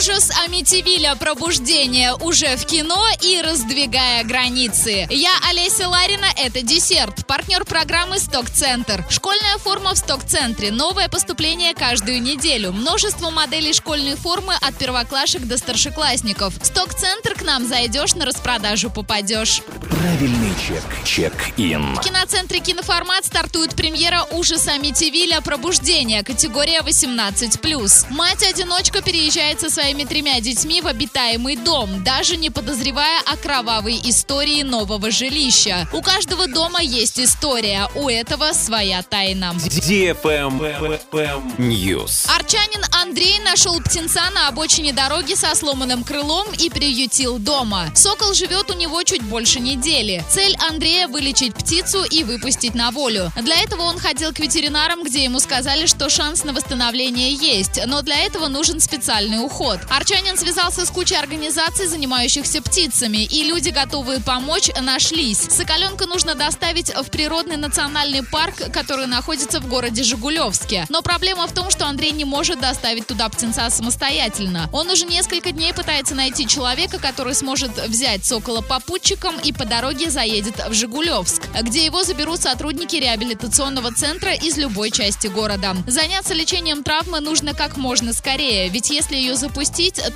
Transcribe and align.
Ужас 0.00 0.30
Амитивиля 0.46 1.14
«Пробуждение» 1.14 2.14
уже 2.14 2.56
в 2.56 2.64
кино 2.64 3.06
и 3.20 3.42
раздвигая 3.42 4.24
границы. 4.24 5.06
Я 5.10 5.30
Олеся 5.50 5.90
Ларина, 5.90 6.24
это 6.38 6.62
десерт. 6.62 7.26
Партнер 7.26 7.66
программы 7.66 8.18
«Сток-центр». 8.18 9.04
Школьная 9.10 9.58
форма 9.58 9.92
в 9.92 9.98
«Сток-центре». 9.98 10.70
Новое 10.70 11.10
поступление 11.10 11.74
каждую 11.74 12.22
неделю. 12.22 12.72
Множество 12.72 13.28
моделей 13.28 13.74
школьной 13.74 14.16
формы 14.16 14.54
от 14.54 14.74
первоклашек 14.78 15.42
до 15.42 15.58
старшеклассников. 15.58 16.54
«Сток-центр» 16.62 17.34
к 17.34 17.42
нам 17.42 17.68
зайдешь, 17.68 18.14
на 18.14 18.24
распродажу 18.24 18.88
попадешь. 18.88 19.60
Правильный 20.00 20.54
чек. 20.66 20.82
Чек-ин. 21.04 21.94
В 21.96 22.00
киноцентре 22.00 22.60
«Киноформат» 22.60 23.26
стартует 23.26 23.76
премьера 23.76 24.24
ужаса 24.30 24.72
Амитивиля 24.72 25.42
«Пробуждение», 25.42 26.22
категория 26.22 26.80
18+. 26.80 28.06
Мать-одиночка 28.08 29.02
переезжает 29.02 29.60
со 29.60 29.68
своими 29.90 30.04
тремя 30.04 30.38
детьми 30.38 30.80
в 30.80 30.86
обитаемый 30.86 31.56
дом, 31.56 32.04
даже 32.04 32.36
не 32.36 32.48
подозревая 32.48 33.20
о 33.26 33.36
кровавой 33.36 34.00
истории 34.04 34.62
нового 34.62 35.10
жилища. 35.10 35.88
У 35.92 36.00
каждого 36.00 36.46
дома 36.46 36.80
есть 36.80 37.18
история, 37.18 37.88
у 37.96 38.08
этого 38.08 38.52
своя 38.52 39.02
тайна. 39.02 39.52
News. 41.58 42.30
Арчанин 42.32 42.84
Андрей 43.02 43.40
нашел 43.40 43.80
птенца 43.80 44.30
на 44.32 44.46
обочине 44.46 44.92
дороги 44.92 45.34
со 45.34 45.56
сломанным 45.56 46.04
крылом 46.04 46.46
и 46.56 46.70
приютил 46.70 47.38
дома. 47.38 47.90
Сокол 47.96 48.32
живет 48.32 48.70
у 48.70 48.74
него 48.74 49.02
чуть 49.02 49.22
больше 49.22 49.58
недели. 49.58 50.22
Цель 50.30 50.56
Андрея– 50.70 51.08
вылечить 51.08 51.54
птицу 51.54 52.04
и 52.04 52.22
выпустить 52.22 52.76
на 52.76 52.92
волю. 52.92 53.32
Для 53.42 53.60
этого 53.60 53.82
он 53.82 53.98
ходил 53.98 54.32
к 54.32 54.38
ветеринарам, 54.38 55.02
где 55.02 55.24
ему 55.24 55.40
сказали, 55.40 55.86
что 55.86 56.08
шанс 56.08 56.44
на 56.44 56.52
восстановление 56.52 57.34
есть, 57.34 57.80
но 57.86 58.02
для 58.02 58.18
этого 58.20 58.46
нужен 58.46 58.78
специальный 58.78 59.44
уход. 59.44 59.79
Арчанин 59.88 60.36
связался 60.36 60.84
с 60.84 60.90
кучей 60.90 61.16
организаций, 61.16 61.86
занимающихся 61.86 62.60
птицами, 62.62 63.18
и 63.18 63.44
люди, 63.44 63.70
готовые 63.70 64.20
помочь, 64.20 64.70
нашлись. 64.80 65.38
Соколенка 65.38 66.06
нужно 66.06 66.34
доставить 66.34 66.90
в 66.94 67.10
природный 67.10 67.56
национальный 67.56 68.22
парк, 68.24 68.54
который 68.72 69.06
находится 69.06 69.60
в 69.60 69.68
городе 69.68 70.02
Жигулевске. 70.02 70.86
Но 70.88 71.02
проблема 71.02 71.46
в 71.46 71.52
том, 71.52 71.70
что 71.70 71.86
Андрей 71.86 72.10
не 72.10 72.24
может 72.24 72.60
доставить 72.60 73.06
туда 73.06 73.28
птенца 73.28 73.70
самостоятельно. 73.70 74.68
Он 74.72 74.90
уже 74.90 75.04
несколько 75.06 75.52
дней 75.52 75.72
пытается 75.72 76.14
найти 76.14 76.46
человека, 76.46 76.98
который 76.98 77.34
сможет 77.34 77.70
взять 77.88 78.24
сокола 78.24 78.62
попутчиком 78.62 79.38
и 79.38 79.52
по 79.52 79.64
дороге 79.64 80.10
заедет 80.10 80.56
в 80.68 80.74
Жигулевск, 80.74 81.42
где 81.62 81.84
его 81.84 82.02
заберут 82.02 82.40
сотрудники 82.40 82.96
реабилитационного 82.96 83.92
центра 83.94 84.34
из 84.34 84.56
любой 84.56 84.90
части 84.90 85.28
города. 85.28 85.76
Заняться 85.86 86.34
лечением 86.34 86.82
травмы 86.82 87.20
нужно 87.20 87.54
как 87.54 87.76
можно 87.76 88.12
скорее, 88.12 88.68
ведь 88.68 88.90
если 88.90 89.16
ее 89.16 89.36
запустить, 89.36 89.59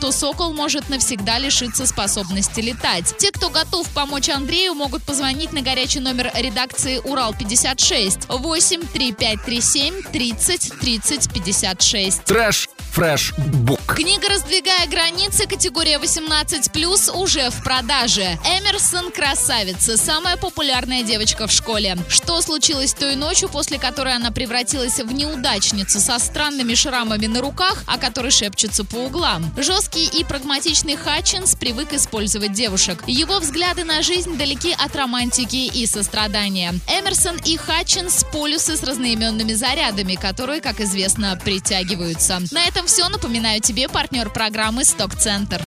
то 0.01 0.13
сокол 0.13 0.53
может 0.53 0.89
навсегда 0.89 1.39
лишиться 1.39 1.87
способности 1.87 2.61
летать. 2.61 3.15
Те, 3.19 3.31
кто 3.31 3.51
готов 3.51 3.89
помочь 3.91 4.29
Андрею, 4.29 4.75
могут 4.75 5.03
позвонить 5.03 5.53
на 5.53 5.61
горячий 5.61 6.01
номер 6.01 6.31
редакции 6.35 6.99
Урал-56 7.01 8.37
8 8.39 8.81
3537 8.93 10.03
30 10.13 10.73
30 10.81 11.33
56. 11.33 12.25
Trash. 12.25 12.69
Fresh. 12.95 13.35
Book. 13.37 13.81
Книга 13.97 14.29
«Раздвигая 14.29 14.87
границы» 14.87 15.49
категория 15.49 15.99
18+, 15.99 17.11
уже 17.17 17.51
в 17.51 17.65
продаже. 17.65 18.39
Эмерсон– 18.45 19.11
красавица, 19.13 19.97
самая 19.97 20.37
популярная 20.37 21.03
девочка 21.03 21.49
в 21.49 21.51
школе. 21.51 21.97
Что 22.09 22.41
случилось 22.41 22.95
той 22.95 23.17
ночью, 23.17 23.49
после 23.49 23.81
которой 23.81 24.15
она 24.15 24.31
превратилась 24.31 25.01
в 25.01 25.13
неудачницу 25.13 25.99
со 25.99 26.21
странными 26.21 26.75
шрамами 26.75 27.27
на 27.27 27.41
руках, 27.41 27.83
о 27.89 27.99
которой 27.99 28.31
шепчутся 28.31 28.85
по 28.85 28.99
углам? 28.99 29.53
Жесткий 29.57 30.07
и 30.07 30.23
прагматичный 30.23 30.95
Хатчинс 30.95 31.57
привык 31.57 31.93
использовать 31.95 32.53
девушек. 32.53 33.03
Его 33.09 33.41
взгляды 33.41 33.83
на 33.83 34.03
жизнь 34.03 34.39
далеки 34.39 34.73
от 34.73 34.95
романтики 34.95 35.67
и 35.67 35.85
сострадания. 35.87 36.73
Эмерсон 36.87 37.39
и 37.45 37.57
Хатчинс– 37.57 38.25
полюсы 38.33 38.77
с 38.77 38.85
разноименными 38.85 39.53
зарядами, 39.53 40.15
которые, 40.15 40.61
как 40.61 40.81
известно, 40.81 41.37
притягиваются. 41.45 42.41
На 42.53 42.69
этом 42.85 42.87
все. 42.87 43.09
Напоминаю 43.09 43.61
тебе 43.61 43.89
партнер 43.89 44.31
программы 44.31 44.85
«Сток-центр». 44.85 45.63